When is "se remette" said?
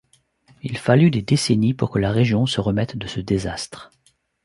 2.47-2.97